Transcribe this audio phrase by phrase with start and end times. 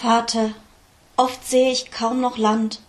[0.00, 0.54] Vater,
[1.18, 2.80] oft sehe ich kaum noch Land,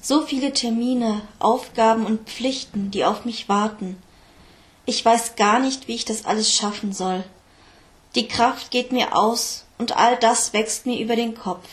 [0.00, 4.00] so viele Termine, Aufgaben und Pflichten, die auf mich warten.
[4.86, 7.24] Ich weiß gar nicht, wie ich das alles schaffen soll.
[8.14, 11.66] Die Kraft geht mir aus und all das wächst mir über den Kopf.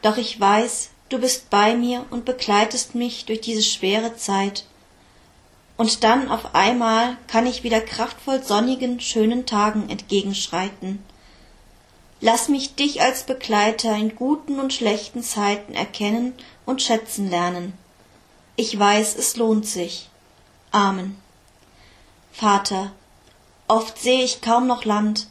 [0.00, 4.64] Doch ich weiß, du bist bei mir und begleitest mich durch diese schwere Zeit.
[5.76, 11.04] Und dann auf einmal kann ich wieder kraftvoll sonnigen, schönen Tagen entgegenschreiten.
[12.24, 17.72] Lass mich dich als Begleiter in guten und schlechten Zeiten erkennen und schätzen lernen.
[18.54, 20.08] Ich weiß, es lohnt sich.
[20.70, 21.20] Amen.
[22.30, 22.92] Vater,
[23.66, 25.26] oft sehe ich kaum noch Land,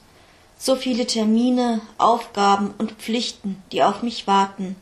[0.57, 4.75] so viele Termine, Aufgaben und Pflichten, die auf mich warten.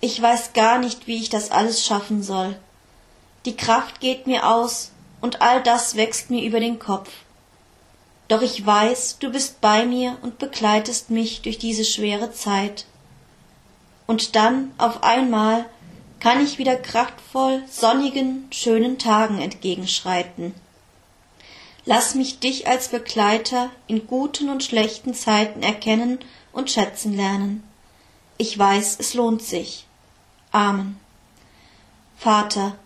[0.00, 2.58] Ich weiß gar nicht, wie ich das alles schaffen soll.
[3.44, 7.10] Die Kraft geht mir aus, und all das wächst mir über den Kopf.
[8.30, 12.86] Doch ich weiß, du bist bei mir und begleitest mich durch diese schwere Zeit.
[14.06, 15.66] Und dann auf einmal
[16.20, 20.54] kann ich wieder kraftvoll sonnigen, schönen Tagen entgegenschreiten.
[21.84, 26.20] Lass mich dich als Begleiter in guten und schlechten Zeiten erkennen
[26.52, 27.64] und schätzen lernen.
[28.38, 29.86] Ich weiß, es lohnt sich.
[30.52, 31.00] Amen.
[32.16, 32.76] Vater,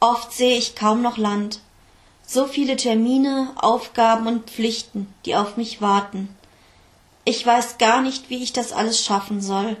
[0.00, 1.60] oft sehe ich kaum noch Land,
[2.30, 6.28] so viele Termine, Aufgaben und Pflichten, die auf mich warten.
[7.24, 9.78] Ich weiß gar nicht, wie ich das alles schaffen soll.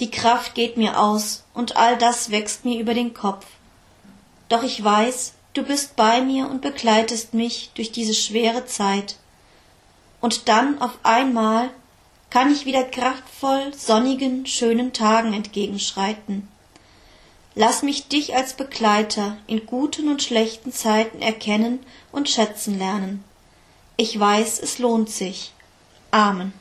[0.00, 3.46] Die Kraft geht mir aus, und all das wächst mir über den Kopf.
[4.48, 9.16] Doch ich weiß, du bist bei mir und begleitest mich durch diese schwere Zeit.
[10.20, 11.70] Und dann auf einmal
[12.28, 16.48] kann ich wieder kraftvoll sonnigen, schönen Tagen entgegenschreiten.
[17.54, 21.80] Lass mich dich als Begleiter in guten und schlechten Zeiten erkennen
[22.10, 23.22] und schätzen lernen.
[23.96, 25.52] Ich weiß, es lohnt sich.
[26.10, 26.52] Amen.